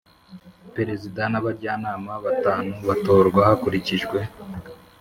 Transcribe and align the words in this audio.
Perezida 0.75 1.21
n 1.31 1.35
abajyanama 1.39 2.13
batanu 2.25 2.73
batorwa 2.87 3.39
hakurikijwe 3.49 4.17